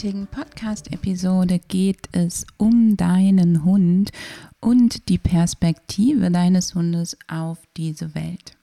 [0.00, 4.10] Heutigen Podcast-Episode geht es um deinen Hund
[4.58, 8.56] und die Perspektive deines Hundes auf diese Welt.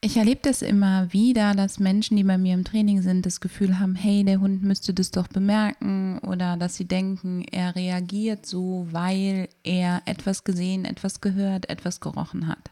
[0.00, 3.78] Ich erlebe das immer wieder, dass Menschen, die bei mir im Training sind, das Gefühl
[3.78, 8.88] haben, hey, der Hund müsste das doch bemerken oder dass sie denken, er reagiert so,
[8.92, 12.70] weil er etwas gesehen, etwas gehört, etwas gerochen hat.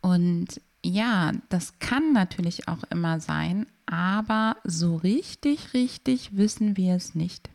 [0.00, 7.14] Und ja, das kann natürlich auch immer sein, aber so richtig, richtig wissen wir es
[7.14, 7.50] nicht.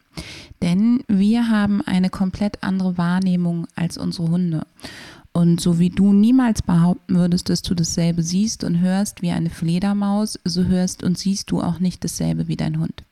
[0.62, 4.66] Denn wir haben eine komplett andere Wahrnehmung als unsere Hunde.
[5.32, 9.50] Und so wie du niemals behaupten würdest, dass du dasselbe siehst und hörst wie eine
[9.50, 13.04] Fledermaus, so hörst und siehst du auch nicht dasselbe wie dein Hund.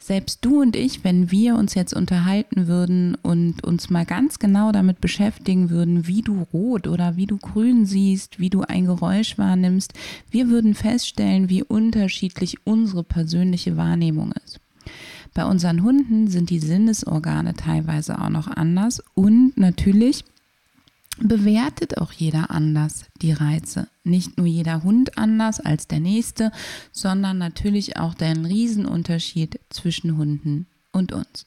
[0.00, 4.70] Selbst du und ich, wenn wir uns jetzt unterhalten würden und uns mal ganz genau
[4.70, 9.38] damit beschäftigen würden, wie du rot oder wie du grün siehst, wie du ein Geräusch
[9.38, 9.92] wahrnimmst,
[10.30, 14.60] wir würden feststellen, wie unterschiedlich unsere persönliche Wahrnehmung ist.
[15.34, 20.24] Bei unseren Hunden sind die Sinnesorgane teilweise auch noch anders und natürlich
[21.20, 23.88] bewertet auch jeder anders die Reize.
[24.04, 26.52] Nicht nur jeder Hund anders als der nächste,
[26.92, 31.46] sondern natürlich auch der Riesenunterschied zwischen Hunden und uns.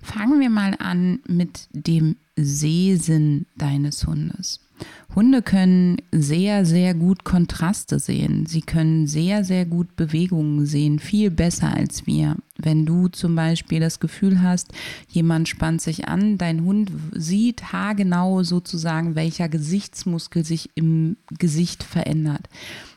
[0.00, 4.60] Fangen wir mal an mit dem Sehsinn deines Hundes.
[5.14, 8.46] Hunde können sehr, sehr gut Kontraste sehen.
[8.46, 12.36] Sie können sehr, sehr gut Bewegungen sehen, viel besser als wir.
[12.56, 14.72] Wenn du zum Beispiel das Gefühl hast,
[15.08, 22.48] jemand spannt sich an, dein Hund sieht haargenau sozusagen, welcher Gesichtsmuskel sich im Gesicht verändert.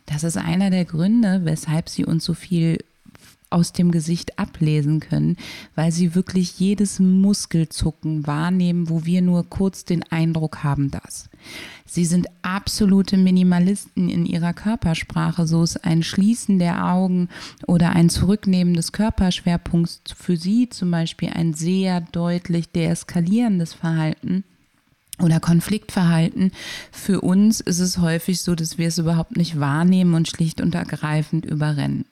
[0.06, 2.80] Das ist einer der Gründe, weshalb sie uns so viel
[3.50, 5.38] aus dem Gesicht ablesen können,
[5.76, 11.30] weil sie wirklich jedes Muskelzucken wahrnehmen, wo wir nur kurz den Eindruck haben, dass.
[11.86, 15.48] Sie sind absolute Minimalisten in ihrer Körpersprache.
[15.48, 17.30] So ist ein Schließen der Augen
[17.66, 24.44] oder ein Zurücknehmen des Körperschwerpunkts für sie zum Beispiel ein sehr deutlich deeskalierendes Verhalten
[25.20, 26.52] oder Konfliktverhalten.
[26.92, 30.76] Für uns ist es häufig so, dass wir es überhaupt nicht wahrnehmen und schlicht und
[30.76, 32.06] ergreifend überrennen.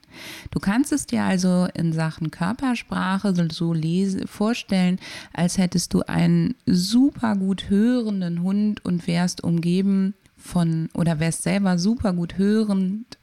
[0.51, 4.99] Du kannst es dir also in Sachen Körpersprache so lese, vorstellen,
[5.33, 11.77] als hättest du einen super gut hörenden Hund und wärst umgeben von oder wärst selber
[11.77, 13.17] super gut hörend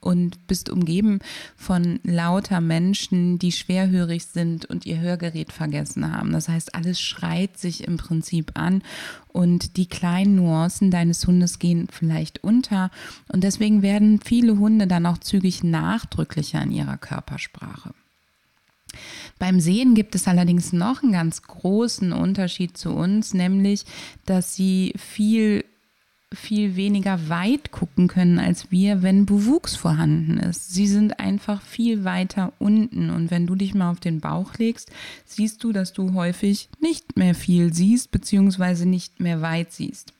[0.00, 1.18] und bist umgeben
[1.56, 6.32] von lauter Menschen, die schwerhörig sind und ihr Hörgerät vergessen haben.
[6.32, 8.82] Das heißt, alles schreit sich im Prinzip an
[9.28, 12.90] und die kleinen Nuancen deines Hundes gehen vielleicht unter
[13.28, 17.92] und deswegen werden viele Hunde dann auch zügig nachdrücklicher in ihrer Körpersprache.
[19.38, 23.84] Beim Sehen gibt es allerdings noch einen ganz großen Unterschied zu uns, nämlich
[24.24, 25.64] dass sie viel
[26.34, 30.72] viel weniger weit gucken können als wir, wenn Bewuchs vorhanden ist.
[30.72, 34.90] Sie sind einfach viel weiter unten und wenn du dich mal auf den Bauch legst,
[35.24, 40.12] siehst du, dass du häufig nicht mehr viel siehst beziehungsweise nicht mehr weit siehst.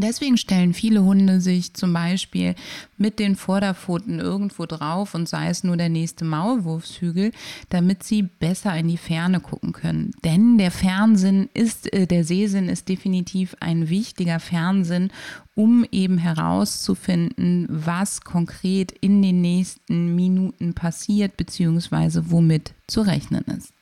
[0.00, 2.54] Deswegen stellen viele Hunde sich zum Beispiel
[2.98, 7.32] mit den Vorderpfoten irgendwo drauf und sei es nur der nächste Maulwurfshügel,
[7.68, 10.12] damit sie besser in die Ferne gucken können.
[10.24, 15.10] Denn der Fernsinn ist, äh, der Sehsinn ist definitiv ein wichtiger Fernsinn,
[15.56, 23.72] um eben herauszufinden, was konkret in den nächsten Minuten passiert, beziehungsweise womit zu rechnen ist.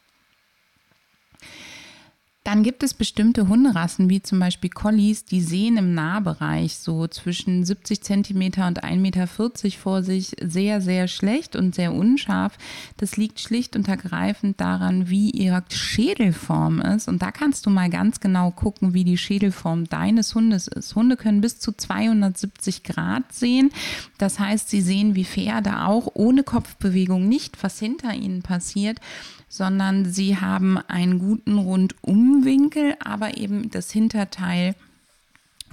[2.47, 7.65] Dann gibt es bestimmte Hunderassen, wie zum Beispiel Collies, die sehen im Nahbereich so zwischen
[7.65, 12.57] 70 cm und 1,40 Meter vor sich sehr, sehr schlecht und sehr unscharf.
[12.99, 17.09] Das liegt schlicht und ergreifend daran, wie ihre Schädelform ist.
[17.09, 20.95] Und da kannst du mal ganz genau gucken, wie die Schädelform deines Hundes ist.
[20.95, 23.73] Hunde können bis zu 270 Grad sehen.
[24.19, 29.01] Das heißt, sie sehen wie Pferde auch ohne Kopfbewegung nicht, was hinter ihnen passiert
[29.49, 34.75] sondern sie haben einen guten Rundumwinkel, aber eben das Hinterteil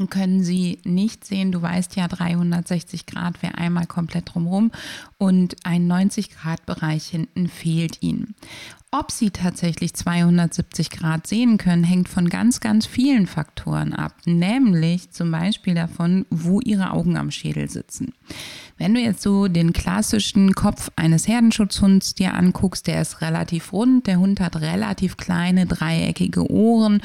[0.09, 1.51] können Sie nicht sehen.
[1.51, 4.71] Du weißt ja, 360 Grad wäre einmal komplett drumherum
[5.17, 8.35] und ein 90 Grad Bereich hinten fehlt Ihnen.
[8.95, 15.09] Ob Sie tatsächlich 270 Grad sehen können, hängt von ganz, ganz vielen Faktoren ab, nämlich
[15.09, 18.13] zum Beispiel davon, wo Ihre Augen am Schädel sitzen.
[18.77, 24.05] Wenn du jetzt so den klassischen Kopf eines Herdenschutzhunds dir anguckst, der ist relativ rund,
[24.05, 27.01] der Hund hat relativ kleine dreieckige Ohren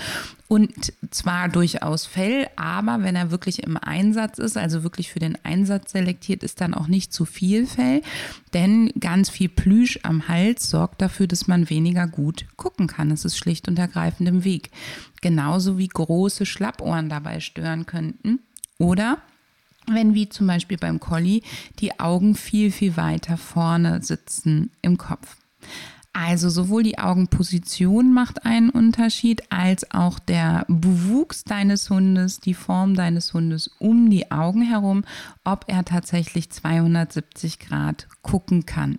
[0.49, 5.37] und zwar durchaus Fell, aber wenn er wirklich im Einsatz ist, also wirklich für den
[5.45, 8.01] Einsatz selektiert, ist dann auch nicht zu viel Fell,
[8.55, 13.13] denn ganz viel Plüsch am Hals sorgt dafür, dass man weniger gut gucken kann.
[13.13, 14.71] Es ist schlicht und ergreifend im Weg.
[15.21, 18.41] Genauso wie große Schlappohren dabei stören könnten.
[18.79, 19.19] Oder
[19.87, 21.43] wenn wie zum Beispiel beim Collie
[21.79, 25.37] die Augen viel, viel weiter vorne sitzen im Kopf.
[26.13, 32.95] Also sowohl die Augenposition macht einen Unterschied, als auch der Bewuchs deines Hundes, die Form
[32.95, 35.05] deines Hundes um die Augen herum,
[35.45, 38.99] ob er tatsächlich 270 Grad gucken kann.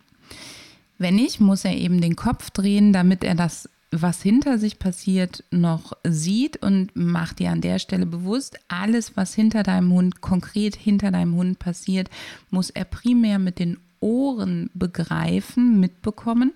[1.00, 5.44] Wenn nicht, muss er eben den Kopf drehen, damit er das, was hinter sich passiert,
[5.50, 10.76] noch sieht und macht dir an der Stelle bewusst, alles, was hinter deinem Hund, konkret
[10.76, 12.10] hinter deinem Hund passiert,
[12.52, 16.54] muss er primär mit den Ohren begreifen, mitbekommen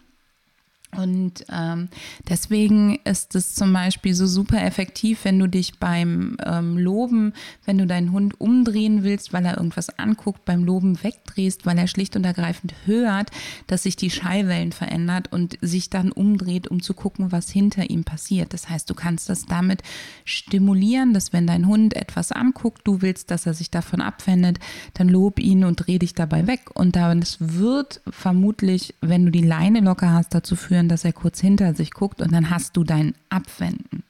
[0.98, 1.90] und ähm,
[2.30, 7.34] deswegen ist es zum Beispiel so super effektiv, wenn du dich beim ähm, Loben,
[7.66, 11.88] wenn du deinen Hund umdrehen willst, weil er irgendwas anguckt, beim Loben wegdrehst, weil er
[11.88, 13.31] schlicht und ergreifend hört,
[13.68, 18.04] dass sich die Schallwellen verändert und sich dann umdreht, um zu gucken, was hinter ihm
[18.04, 18.54] passiert.
[18.54, 19.81] Das heißt, du kannst das damit
[20.25, 24.60] stimulieren, dass wenn dein Hund etwas anguckt, du willst, dass er sich davon abwendet,
[24.94, 26.69] dann lob ihn und dreh dich dabei weg.
[26.74, 31.13] Und das wird vermutlich, wenn du die Leine locker hast, dazu führen, führen, dass er
[31.13, 34.03] kurz hinter sich guckt und dann hast du dein Abwenden.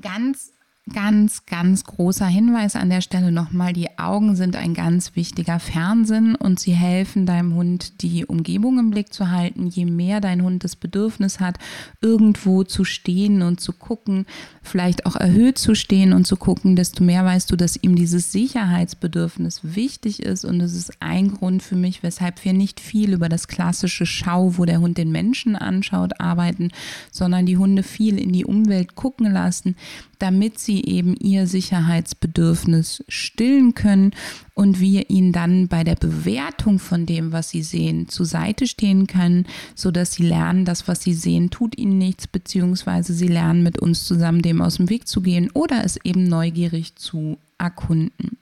[0.00, 0.52] Ganz
[0.94, 6.34] Ganz, ganz großer Hinweis an der Stelle nochmal, die Augen sind ein ganz wichtiger Fernsinn
[6.34, 9.66] und sie helfen deinem Hund, die Umgebung im Blick zu halten.
[9.66, 11.58] Je mehr dein Hund das Bedürfnis hat,
[12.00, 14.24] irgendwo zu stehen und zu gucken,
[14.62, 18.32] vielleicht auch erhöht zu stehen und zu gucken, desto mehr weißt du, dass ihm dieses
[18.32, 20.44] Sicherheitsbedürfnis wichtig ist.
[20.44, 24.56] Und das ist ein Grund für mich, weshalb wir nicht viel über das klassische Schau,
[24.56, 26.70] wo der Hund den Menschen anschaut, arbeiten,
[27.10, 29.76] sondern die Hunde viel in die Umwelt gucken lassen,
[30.18, 34.12] damit sie eben ihr Sicherheitsbedürfnis stillen können
[34.54, 39.06] und wir ihnen dann bei der Bewertung von dem, was sie sehen, zur Seite stehen
[39.06, 43.78] können, sodass sie lernen, das, was sie sehen, tut ihnen nichts, beziehungsweise sie lernen mit
[43.78, 48.38] uns zusammen dem aus dem Weg zu gehen oder es eben neugierig zu erkunden.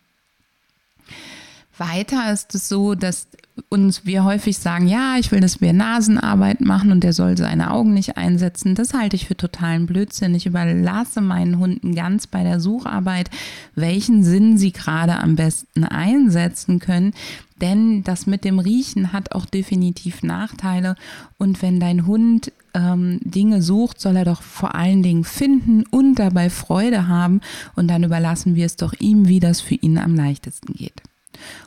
[1.78, 3.28] Weiter ist es so, dass
[3.69, 7.70] uns wir häufig sagen, ja, ich will, dass wir Nasenarbeit machen und der soll seine
[7.70, 8.75] Augen nicht einsetzen.
[8.75, 10.34] Das halte ich für totalen Blödsinn.
[10.34, 13.31] Ich überlasse meinen Hunden ganz bei der Sucharbeit,
[13.75, 17.12] welchen Sinn sie gerade am besten einsetzen können.
[17.61, 20.94] Denn das mit dem Riechen hat auch definitiv Nachteile.
[21.38, 26.17] Und wenn dein Hund ähm, Dinge sucht, soll er doch vor allen Dingen finden und
[26.17, 27.40] dabei Freude haben.
[27.75, 31.00] Und dann überlassen wir es doch ihm, wie das für ihn am leichtesten geht.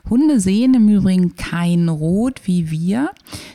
[0.08, 3.10] Hunde sehen im Übrigen kein Rot wie wir.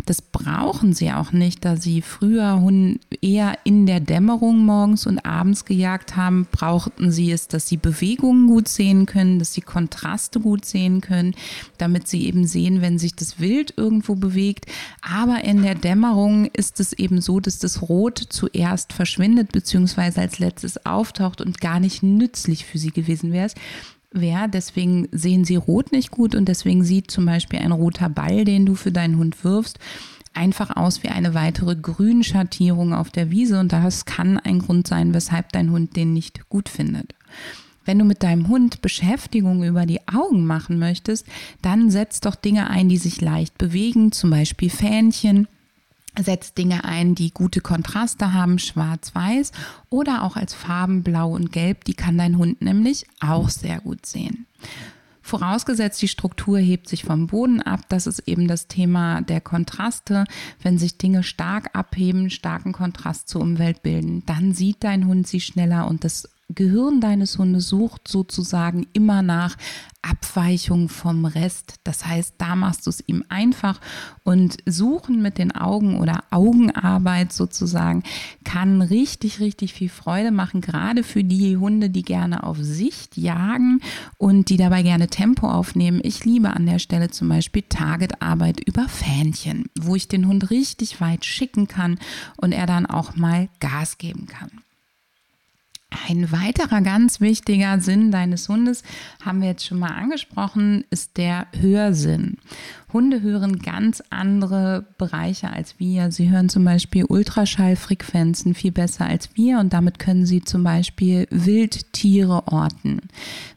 [0.06, 5.20] Das brauchen sie auch nicht, da sie früher Hunde eher in der Dämmerung morgens und
[5.26, 10.40] abends gejagt haben, brauchten sie es, dass sie Bewegungen gut sehen können, dass sie Kontraste
[10.40, 11.34] gut sehen können,
[11.78, 14.66] damit sie eben sehen, wenn sich das Wild irgendwo bewegt.
[15.02, 20.20] Aber in der Dämmerung ist es eben so, dass das Rot zuerst verschwindet bzw.
[20.20, 23.46] als letztes auftaucht und gar nicht nützlich für sie gewesen wäre
[24.20, 24.50] wäre.
[24.50, 28.66] Deswegen sehen sie rot nicht gut und deswegen sieht zum Beispiel ein roter Ball, den
[28.66, 29.80] du für deinen Hund wirfst,
[30.34, 35.14] einfach aus wie eine weitere Grünschattierung auf der Wiese und das kann ein Grund sein,
[35.14, 37.16] weshalb dein Hund den nicht gut findet.
[37.86, 41.28] Wenn du mit deinem Hund Beschäftigung über die Augen machen möchtest,
[41.62, 45.48] dann setz doch Dinge ein, die sich leicht bewegen, zum Beispiel Fähnchen
[46.20, 49.52] setzt Dinge ein, die gute Kontraste haben, schwarz-weiß
[49.90, 51.84] oder auch als Farben blau und gelb.
[51.86, 54.46] Die kann dein Hund nämlich auch sehr gut sehen.
[55.26, 57.82] Vorausgesetzt, die Struktur hebt sich vom Boden ab.
[57.90, 60.26] Das ist eben das Thema der Kontraste.
[60.62, 65.42] Wenn sich Dinge stark abheben, starken Kontrast zur Umwelt bilden, dann sieht dein Hund sie
[65.42, 69.58] schneller und das Gehirn deines Hundes sucht sozusagen immer nach
[70.04, 71.76] Abweichung vom Rest.
[71.84, 73.82] Das heißt, da machst du es ihm einfach
[74.24, 78.04] und suchen mit den Augen oder Augenarbeit sozusagen
[78.44, 83.82] kann richtig, richtig viel Freude machen, gerade für die Hunde, die gerne auf Sicht jagen
[84.20, 86.00] und die dabei gerne Tempo aufnehmen.
[86.04, 91.02] Ich liebe an der Stelle zum Beispiel Targetarbeit über Fähnchen, wo ich den Hund richtig
[91.02, 91.98] weit schicken kann
[92.38, 94.65] und er dann auch mal Gas geben kann.
[96.08, 98.84] Ein weiterer ganz wichtiger Sinn deines Hundes,
[99.24, 102.38] haben wir jetzt schon mal angesprochen, ist der Hörsinn.
[102.94, 106.12] Hunde hören ganz andere Bereiche als wir.
[106.12, 111.28] Sie hören zum Beispiel Ultraschallfrequenzen viel besser als wir und damit können sie zum Beispiel
[111.30, 113.02] Wildtiere orten.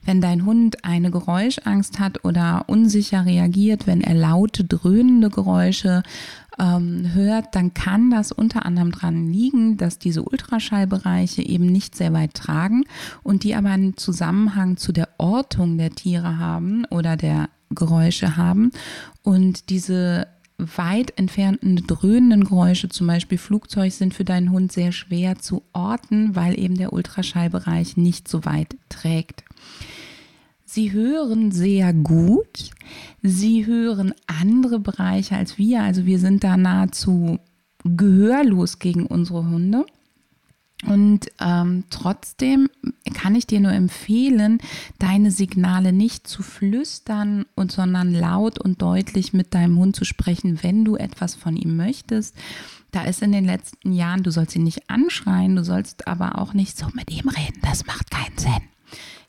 [0.05, 6.03] Wenn dein Hund eine Geräuschangst hat oder unsicher reagiert, wenn er laute, dröhnende Geräusche
[6.59, 12.13] ähm, hört, dann kann das unter anderem daran liegen, dass diese Ultraschallbereiche eben nicht sehr
[12.13, 12.85] weit tragen
[13.23, 18.71] und die aber einen Zusammenhang zu der Ortung der Tiere haben oder der Geräusche haben.
[19.23, 20.27] Und diese
[20.59, 26.35] weit entfernten dröhnenden Geräusche, zum Beispiel Flugzeug, sind für deinen Hund sehr schwer zu orten,
[26.35, 29.45] weil eben der Ultraschallbereich nicht so weit trägt.
[30.79, 32.71] Sie hören sehr gut.
[33.21, 35.83] Sie hören andere Bereiche als wir.
[35.83, 37.41] Also wir sind da nahezu
[37.83, 39.87] gehörlos gegen unsere Hunde.
[40.87, 42.71] Und ähm, trotzdem
[43.13, 44.61] kann ich dir nur empfehlen,
[45.01, 50.63] deine Signale nicht zu flüstern und sondern laut und deutlich mit deinem Hund zu sprechen,
[50.63, 52.37] wenn du etwas von ihm möchtest.
[52.93, 56.55] Da ist in den letzten Jahren, du sollst ihn nicht anschreien, du sollst aber auch
[56.55, 57.59] nicht so mit ihm reden.
[57.63, 58.78] Das macht keinen Sinn.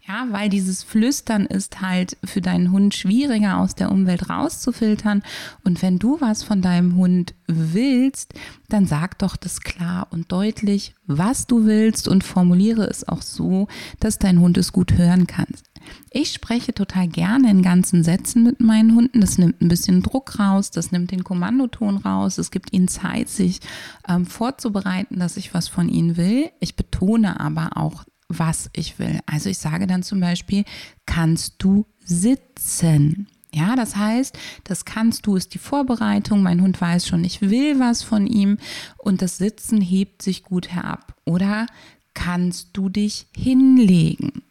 [0.10, 5.22] Ja, weil dieses Flüstern ist halt für deinen Hund schwieriger aus der Umwelt rauszufiltern.
[5.64, 8.34] Und wenn du was von deinem Hund willst,
[8.70, 13.68] dann sag doch das klar und deutlich, was du willst und formuliere es auch so,
[14.00, 15.46] dass dein Hund es gut hören kann.
[16.10, 19.22] Ich spreche total gerne in ganzen Sätzen mit meinen Hunden.
[19.22, 22.40] Das nimmt ein bisschen Druck raus, das nimmt den Kommandoton raus.
[22.40, 23.60] Es gibt ihnen Zeit, sich
[24.08, 26.50] ähm, vorzubereiten, dass ich was von ihnen will.
[26.60, 29.20] Ich betone aber auch was ich will.
[29.26, 30.64] Also ich sage dann zum Beispiel,
[31.06, 33.28] kannst du sitzen?
[33.52, 36.44] Ja, das heißt, das kannst du ist die Vorbereitung.
[36.44, 38.60] Mein Hund weiß schon, ich will was von ihm
[38.98, 41.16] und das Sitzen hebt sich gut herab.
[41.26, 41.66] Oder
[42.14, 44.44] kannst du dich hinlegen?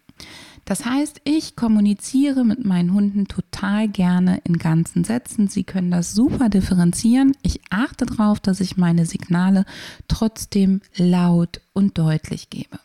[0.64, 5.48] Das heißt, ich kommuniziere mit meinen Hunden total gerne in ganzen Sätzen.
[5.48, 7.32] Sie können das super differenzieren.
[7.40, 9.64] Ich achte darauf, dass ich meine Signale
[10.08, 12.78] trotzdem laut und deutlich gebe.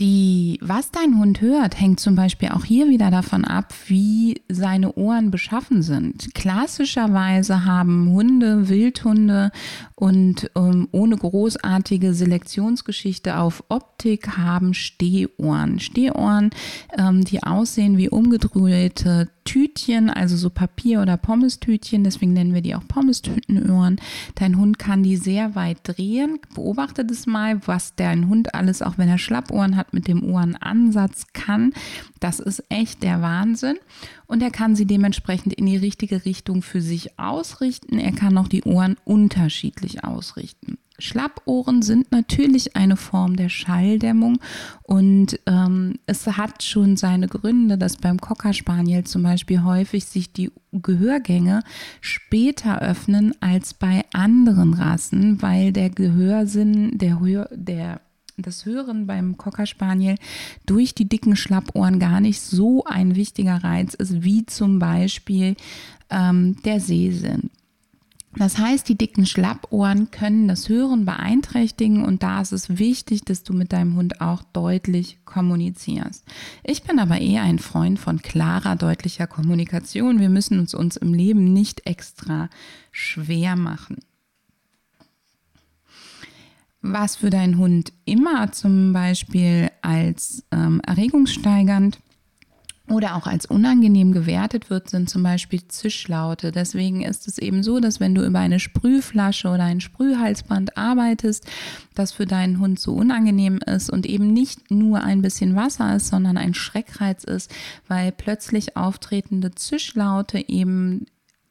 [0.00, 4.94] Die, was dein Hund hört, hängt zum Beispiel auch hier wieder davon ab, wie seine
[4.94, 6.34] Ohren beschaffen sind.
[6.34, 9.52] Klassischerweise haben Hunde, Wildhunde
[9.96, 15.80] und ähm, ohne großartige Selektionsgeschichte auf Optik haben Stehohren.
[15.80, 16.48] Stehohren,
[16.96, 22.76] ähm, die aussehen wie umgedrehte Tütchen, also so Papier- oder Pommestütchen, deswegen nennen wir die
[22.76, 24.00] auch Pommes-Tütenöhren.
[24.36, 26.38] Dein Hund kann die sehr weit drehen.
[26.54, 31.26] Beobachte das mal, was dein Hund alles, auch wenn er Schlappohren hat, mit dem Ohrenansatz
[31.32, 31.72] kann.
[32.20, 33.74] Das ist echt der Wahnsinn.
[34.28, 37.98] Und er kann sie dementsprechend in die richtige Richtung für sich ausrichten.
[37.98, 40.78] Er kann auch die Ohren unterschiedlich ausrichten.
[41.00, 44.38] Schlappohren sind natürlich eine Form der Schalldämmung
[44.82, 50.32] und ähm, es hat schon seine Gründe, dass beim Cocker Spaniel zum Beispiel häufig sich
[50.32, 51.62] die Gehörgänge
[52.00, 58.00] später öffnen als bei anderen Rassen, weil der Gehörsinn, der, Hör, der
[58.42, 60.16] das Hören beim Cocker Spaniel
[60.66, 65.56] durch die dicken Schlappohren gar nicht so ein wichtiger Reiz ist, wie zum Beispiel
[66.10, 67.50] ähm, der Sehsinn.
[68.36, 73.42] Das heißt, die dicken Schlappohren können das Hören beeinträchtigen und da ist es wichtig, dass
[73.42, 76.24] du mit deinem Hund auch deutlich kommunizierst.
[76.62, 80.20] Ich bin aber eher ein Freund von klarer, deutlicher Kommunikation.
[80.20, 82.48] Wir müssen uns uns im Leben nicht extra
[82.92, 83.98] schwer machen.
[86.82, 91.98] Was für deinen Hund immer zum Beispiel als ähm, erregungssteigernd
[92.90, 96.52] oder auch als unangenehm gewertet wird, sind zum Beispiel Zischlaute.
[96.52, 101.46] Deswegen ist es eben so, dass wenn du über eine Sprühflasche oder ein Sprühhalsband arbeitest,
[101.94, 106.08] das für deinen Hund so unangenehm ist und eben nicht nur ein bisschen Wasser ist,
[106.08, 107.54] sondern ein Schreckreiz ist,
[107.88, 111.06] weil plötzlich auftretende Zischlaute eben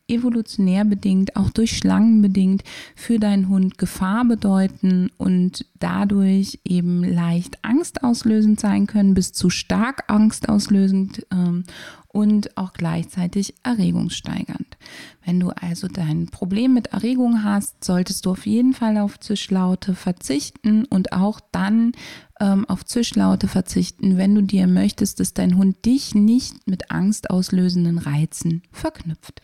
[0.10, 2.64] evolutionär bedingt, auch durch Schlangen bedingt,
[2.96, 10.04] für deinen Hund Gefahr bedeuten und dadurch eben leicht angstauslösend sein können, bis zu stark
[10.08, 11.64] angstauslösend ähm,
[12.12, 14.78] und auch gleichzeitig erregungssteigernd.
[15.24, 19.94] Wenn du also dein Problem mit Erregung hast, solltest du auf jeden Fall auf Zischlaute
[19.94, 21.92] verzichten und auch dann
[22.40, 28.00] ähm, auf Zischlaute verzichten, wenn du dir möchtest, dass dein Hund dich nicht mit angstauslösenden
[28.00, 29.42] Reizen verknüpft.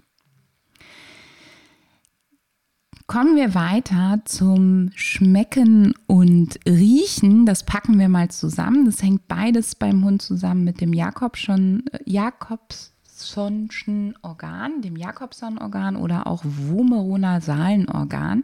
[3.07, 7.45] Kommen wir weiter zum Schmecken und Riechen.
[7.45, 8.85] Das packen wir mal zusammen.
[8.85, 14.97] Das hängt beides beim Hund zusammen mit dem Jakob schon, äh, Jakobs Jakobsonschen Organ, dem
[14.97, 18.43] Jakobson-Organ oder auch vomeronasalen Organ.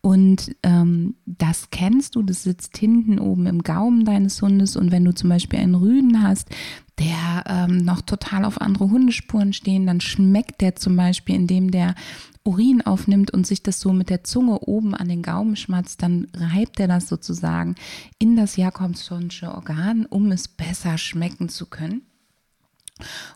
[0.00, 4.76] Und ähm, das kennst du, das sitzt hinten oben im Gaumen deines Hundes.
[4.76, 6.48] Und wenn du zum Beispiel einen Rüden hast,
[6.98, 11.94] der ähm, noch total auf andere Hundespuren stehen, dann schmeckt der zum Beispiel, indem der
[12.46, 16.28] Urin aufnimmt und sich das so mit der Zunge oben an den Gaumen schmatzt, dann
[16.34, 17.74] reibt er das sozusagen
[18.18, 22.02] in das Jakobsonsche Organ, um es besser schmecken zu können.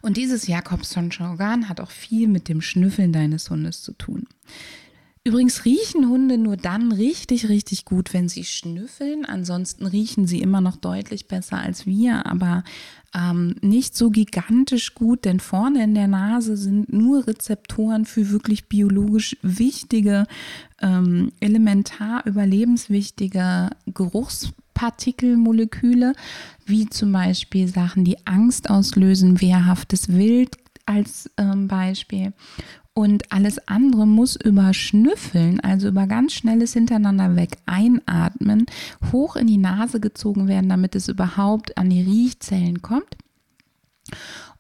[0.01, 4.27] Und dieses Jakobsonsche Organ hat auch viel mit dem Schnüffeln deines Hundes zu tun.
[5.23, 9.27] Übrigens riechen Hunde nur dann richtig, richtig gut, wenn sie schnüffeln.
[9.27, 12.65] Ansonsten riechen sie immer noch deutlich besser als wir, aber
[13.15, 18.71] ähm, nicht so gigantisch gut, denn vorne in der Nase sind nur Rezeptoren für wirklich
[18.71, 20.27] biologisch wichtige,
[20.81, 26.15] ähm, elementar überlebenswichtige Geruchspartikelmoleküle,
[26.65, 32.33] wie zum Beispiel Sachen, die Angst auslösen, wehrhaftes Wild als ähm, Beispiel
[33.01, 38.67] und alles andere muss über Schnüffeln, also über ganz schnelles Hintereinander weg einatmen,
[39.11, 43.17] hoch in die Nase gezogen werden, damit es überhaupt an die Riechzellen kommt.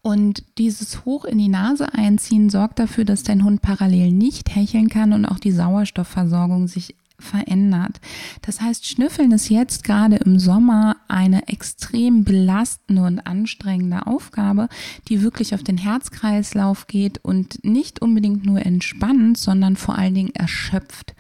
[0.00, 4.88] Und dieses hoch in die Nase einziehen sorgt dafür, dass dein Hund parallel nicht hecheln
[4.88, 8.00] kann und auch die Sauerstoffversorgung sich verändert.
[8.43, 14.69] Das heißt, Schnüffeln ist jetzt gerade im Sommer eine extrem belastende und anstrengende Aufgabe,
[15.09, 20.35] die wirklich auf den Herzkreislauf geht und nicht unbedingt nur entspannt, sondern vor allen Dingen
[20.35, 21.15] erschöpft.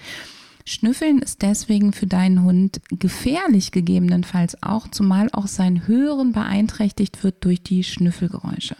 [0.64, 7.44] Schnüffeln ist deswegen für deinen Hund gefährlich gegebenenfalls auch, zumal auch sein Hören beeinträchtigt wird
[7.44, 8.76] durch die Schnüffelgeräusche.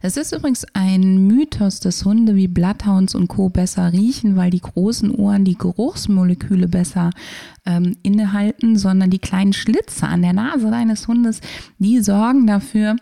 [0.00, 3.48] Es ist übrigens ein Mythos, dass Hunde wie Bloodhounds und Co.
[3.48, 7.10] besser riechen, weil die großen Ohren die Geruchsmoleküle besser
[7.64, 11.40] ähm, innehalten, sondern die kleinen Schlitze an der Nase deines Hundes,
[11.78, 12.96] die sorgen dafür,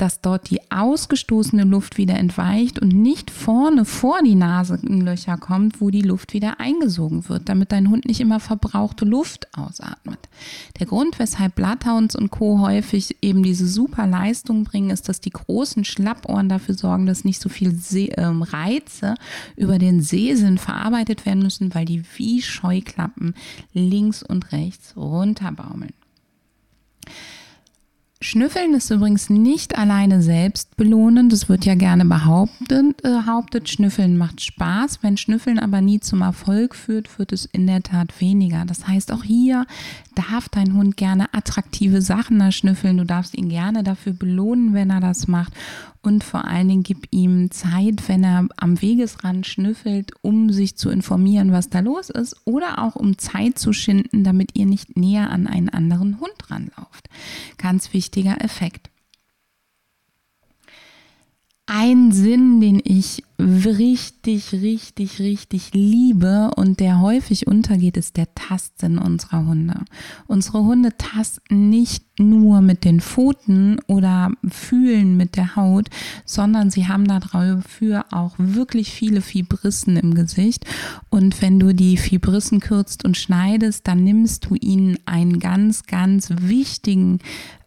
[0.00, 5.90] dass dort die ausgestoßene Luft wieder entweicht und nicht vorne vor die Nasenlöcher kommt, wo
[5.90, 10.18] die Luft wieder eingesogen wird, damit dein Hund nicht immer verbrauchte Luft ausatmet.
[10.78, 12.60] Der Grund, weshalb Bloodhounds und Co.
[12.60, 17.40] häufig eben diese super Leistung bringen, ist, dass die großen Schlappohren dafür sorgen, dass nicht
[17.40, 19.16] so viel See ähm, Reize
[19.56, 23.34] über den Sehsinn verarbeitet werden müssen, weil die wie Scheuklappen
[23.74, 25.92] links und rechts runterbaumeln.
[28.22, 31.32] Schnüffeln ist übrigens nicht alleine selbst belohnend.
[31.32, 33.70] Das wird ja gerne behauptet, äh, behauptet.
[33.70, 34.98] Schnüffeln macht Spaß.
[35.02, 38.66] Wenn Schnüffeln aber nie zum Erfolg führt, wird es in der Tat weniger.
[38.66, 39.64] Das heißt, auch hier
[40.14, 42.98] darf dein Hund gerne attraktive Sachen erschnüffeln.
[42.98, 45.54] Du darfst ihn gerne dafür belohnen, wenn er das macht
[46.02, 50.88] und vor allen Dingen gib ihm Zeit, wenn er am Wegesrand schnüffelt, um sich zu
[50.88, 55.30] informieren, was da los ist oder auch um Zeit zu schinden, damit ihr nicht näher
[55.30, 57.10] an einen anderen Hund ranlauft.
[57.58, 58.90] Ganz wichtiger Effekt.
[61.72, 68.98] Ein Sinn, den ich richtig, richtig, richtig liebe und der häufig untergeht, ist der Tastsinn
[68.98, 69.84] unserer Hunde.
[70.26, 75.90] Unsere Hunde tasten nicht nur mit den Pfoten oder fühlen mit der Haut,
[76.24, 80.64] sondern sie haben dafür auch wirklich viele Fibrissen im Gesicht.
[81.08, 86.30] Und wenn du die Fibrissen kürzt und schneidest, dann nimmst du ihnen einen ganz, ganz
[86.30, 87.20] wichtigen,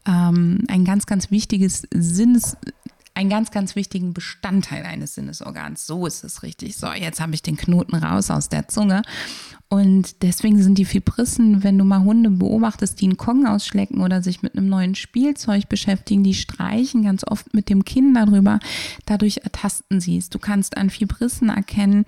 [0.07, 2.57] ähm, ein ganz, ganz wichtiges Sinnes
[3.15, 5.85] einen ganz, ganz wichtigen Bestandteil eines Sinnesorgans.
[5.85, 6.77] So ist es richtig.
[6.77, 9.03] So, jetzt habe ich den Knoten raus aus der Zunge.
[9.73, 14.21] Und deswegen sind die Fibrissen, wenn du mal Hunde beobachtest, die einen Kong ausschlecken oder
[14.21, 18.59] sich mit einem neuen Spielzeug beschäftigen, die streichen ganz oft mit dem Kinn darüber.
[19.07, 20.29] Dadurch ertasten sie es.
[20.29, 22.05] Du kannst an Fibrissen erkennen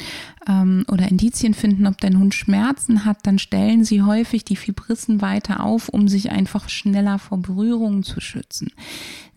[0.47, 3.25] ähm, oder Indizien finden, ob dein Hund Schmerzen hat.
[3.25, 8.21] Dann stellen sie häufig die Fibrissen weiter auf, um sich einfach schneller vor Berührungen zu
[8.21, 8.73] schützen.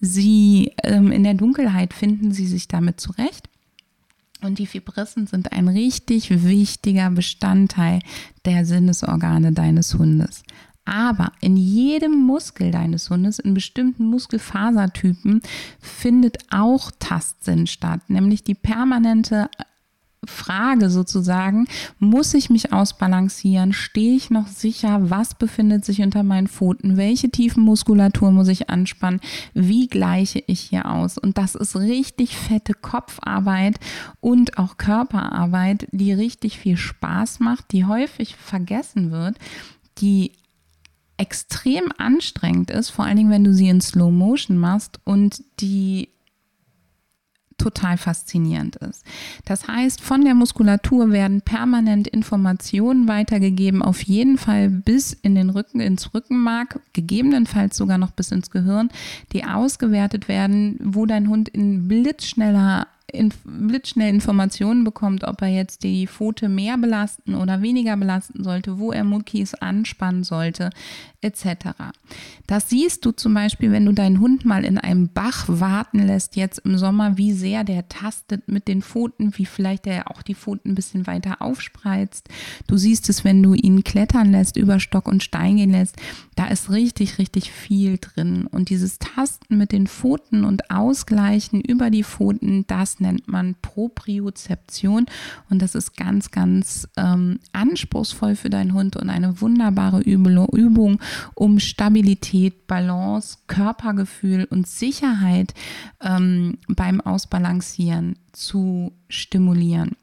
[0.03, 3.48] Sie ähm, in der Dunkelheit finden sie sich damit zurecht.
[4.41, 8.01] Und die Fibrissen sind ein richtig wichtiger Bestandteil
[8.45, 10.43] der Sinnesorgane deines Hundes.
[10.85, 15.43] Aber in jedem Muskel deines Hundes, in bestimmten Muskelfasertypen,
[15.81, 19.51] findet auch Tastsinn statt, nämlich die permanente
[20.27, 21.67] Frage sozusagen,
[21.99, 23.73] muss ich mich ausbalancieren?
[23.73, 25.11] Stehe ich noch sicher?
[25.11, 26.97] Was befindet sich unter meinen Pfoten?
[26.97, 29.21] Welche tiefen Muskulatur muss ich anspannen?
[29.55, 31.19] Wie gleiche ich hier aus?
[31.19, 33.79] Und das ist richtig fette Kopfarbeit
[34.21, 39.37] und auch Körperarbeit, die richtig viel Spaß macht, die häufig vergessen wird,
[39.99, 40.33] die
[41.17, 46.11] extrem anstrengend ist, vor allen Dingen, wenn du sie in Slow Motion machst und die
[47.69, 49.05] total faszinierend ist.
[49.45, 55.51] Das heißt, von der Muskulatur werden permanent Informationen weitergegeben, auf jeden Fall bis in den
[55.51, 58.89] Rücken, ins Rückenmark, gegebenenfalls sogar noch bis ins Gehirn,
[59.33, 65.83] die ausgewertet werden, wo dein Hund in blitzschneller in, blitzschnell Informationen bekommt, ob er jetzt
[65.83, 70.71] die Pfote mehr belasten oder weniger belasten sollte, wo er Muckis anspannen sollte,
[71.23, 71.71] etc.
[72.47, 76.37] Das siehst du zum Beispiel, wenn du deinen Hund mal in einem Bach warten lässt,
[76.37, 80.35] jetzt im Sommer, wie sehr der tastet mit den Pfoten, wie vielleicht er auch die
[80.35, 82.29] Pfoten ein bisschen weiter aufspreizt.
[82.67, 85.97] Du siehst es, wenn du ihn klettern lässt, über Stock und Stein gehen lässt.
[86.37, 88.47] Da ist richtig, richtig viel drin.
[88.47, 95.07] Und dieses Tasten mit den Pfoten und Ausgleichen über die Pfoten, das nennt man Propriozeption.
[95.51, 101.01] Und das ist ganz, ganz ähm, anspruchsvoll für deinen Hund und eine wunderbare Übung,
[101.35, 105.55] um Stabilität, Balance, Körpergefühl und Sicherheit
[106.03, 109.97] ähm, beim Ausbalancieren zu stimulieren.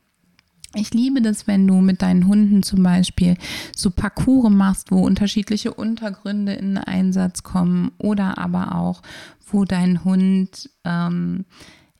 [0.75, 3.37] Ich liebe das, wenn du mit deinen Hunden zum Beispiel
[3.75, 9.01] so Parcours machst, wo unterschiedliche Untergründe in Einsatz kommen oder aber auch,
[9.47, 11.45] wo dein Hund ähm,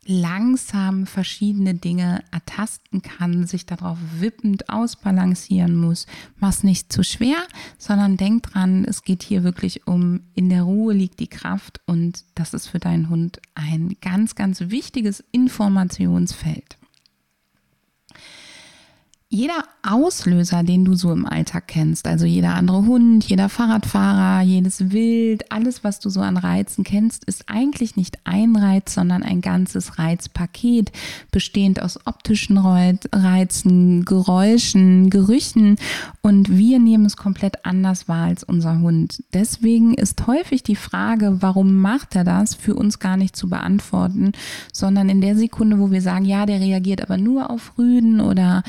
[0.06, 6.06] langsam verschiedene Dinge ertasten kann, sich darauf wippend ausbalancieren muss.
[6.40, 7.38] Mach's nicht zu schwer,
[7.78, 12.24] sondern denk dran, es geht hier wirklich um, in der Ruhe liegt die Kraft und
[12.36, 16.78] das ist für deinen Hund ein ganz, ganz wichtiges Informationsfeld
[19.30, 24.92] jeder Auslöser, den du so im Alltag kennst, also jeder andere Hund, jeder Fahrradfahrer, jedes
[24.92, 29.42] Wild, alles, was du so an Reizen kennst, ist eigentlich nicht ein Reiz, sondern ein
[29.42, 30.92] ganzes Reizpaket,
[31.32, 35.78] bestehend aus optischen Reizen, Geräuschen, Gerüchen
[36.22, 39.24] und wir nehmen es komplett anders wahr als unser Hund.
[39.34, 44.34] Deswegen ist häufig die Frage, warum macht er das, für uns gar nicht zu beantworten,
[44.72, 48.64] sondern in der Sekunde, wo wir sagen, ja, der reagiert aber nur auf Rüden oder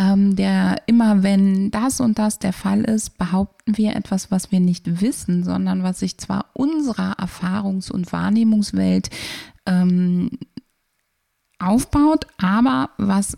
[0.00, 4.58] ähm, der immer, wenn das und das der Fall ist, behaupten wir etwas, was wir
[4.58, 9.10] nicht wissen, sondern was sich zwar unserer Erfahrungs- und Wahrnehmungswelt
[9.66, 10.30] ähm,
[11.58, 13.36] aufbaut, aber was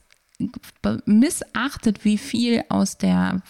[1.04, 3.42] missachtet, wie viel aus der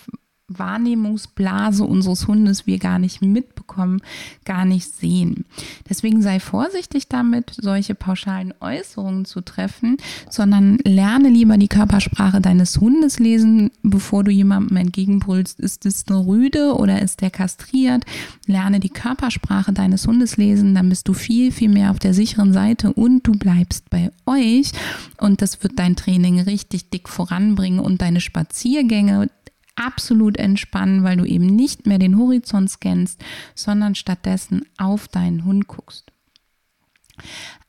[0.58, 4.00] Wahrnehmungsblase unseres Hundes wir gar nicht mitbekommen,
[4.44, 5.44] gar nicht sehen.
[5.88, 9.96] Deswegen sei vorsichtig damit, solche pauschalen Äußerungen zu treffen,
[10.30, 16.26] sondern lerne lieber die Körpersprache deines Hundes lesen, bevor du jemandem entgegenbrüllst, ist es eine
[16.26, 18.04] Rüde oder ist der kastriert.
[18.46, 22.52] Lerne die Körpersprache deines Hundes lesen, dann bist du viel, viel mehr auf der sicheren
[22.52, 24.72] Seite und du bleibst bei euch
[25.18, 29.28] und das wird dein Training richtig dick voranbringen und deine Spaziergänge
[29.76, 33.22] absolut entspannen, weil du eben nicht mehr den Horizont scannst,
[33.54, 36.12] sondern stattdessen auf deinen Hund guckst.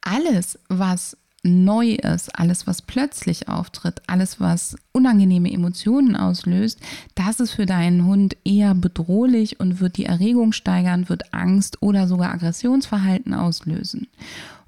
[0.01, 6.79] Alles, was neu ist, alles, was plötzlich auftritt, alles, was unangenehme Emotionen auslöst,
[7.15, 12.07] das ist für deinen Hund eher bedrohlich und wird die Erregung steigern, wird Angst oder
[12.07, 14.07] sogar Aggressionsverhalten auslösen.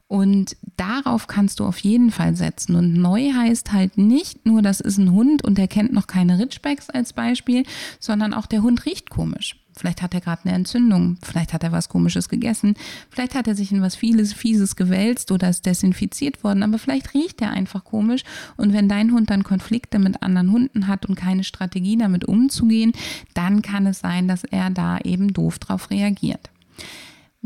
[0.08, 2.76] Und darauf kannst du auf jeden Fall setzen.
[2.76, 6.38] Und neu heißt halt nicht nur, das ist ein Hund und der kennt noch keine
[6.38, 7.64] Ritschbecks als Beispiel,
[8.00, 9.56] sondern auch der Hund riecht komisch.
[9.78, 12.76] Vielleicht hat er gerade eine Entzündung, vielleicht hat er was Komisches gegessen,
[13.10, 17.14] vielleicht hat er sich in was vieles, Fieses gewälzt oder ist desinfiziert worden, aber vielleicht
[17.14, 18.24] riecht er einfach komisch.
[18.56, 22.94] Und wenn dein Hund dann Konflikte mit anderen Hunden hat und keine Strategie damit umzugehen,
[23.34, 26.50] dann kann es sein, dass er da eben doof drauf reagiert.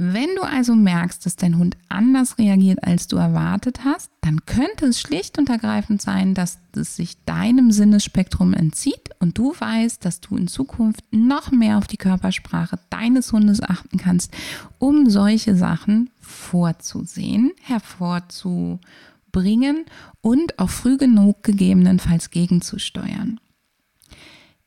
[0.02, 4.86] Wenn du also merkst, dass dein Hund anders reagiert, als du erwartet hast, dann könnte
[4.86, 10.22] es schlicht und ergreifend sein, dass es sich deinem Sinnesspektrum entzieht und du weißt, dass
[10.22, 14.34] du in Zukunft noch mehr auf die Körpersprache deines Hundes achten kannst,
[14.78, 19.84] um solche Sachen vorzusehen, hervorzubringen
[20.22, 23.42] und auch früh genug gegebenenfalls gegenzusteuern.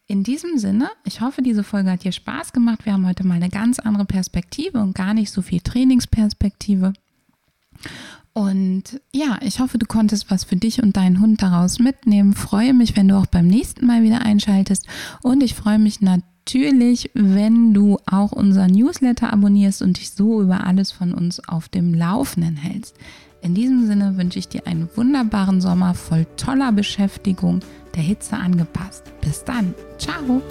[0.07, 2.85] In diesem Sinne, ich hoffe, diese Folge hat dir Spaß gemacht.
[2.85, 6.93] Wir haben heute mal eine ganz andere Perspektive und gar nicht so viel Trainingsperspektive.
[8.35, 12.33] Und ja, ich hoffe, du konntest was für dich und deinen Hund daraus mitnehmen.
[12.33, 14.87] Freue mich, wenn du auch beim nächsten Mal wieder einschaltest.
[15.23, 20.67] Und ich freue mich natürlich, wenn du auch unser Newsletter abonnierst und dich so über
[20.67, 22.97] alles von uns auf dem Laufenden hältst.
[23.43, 27.61] In diesem Sinne wünsche ich dir einen wunderbaren Sommer voll toller Beschäftigung
[27.95, 29.05] der Hitze angepasst.
[29.21, 29.75] Bis dann.
[29.99, 30.43] Ciao.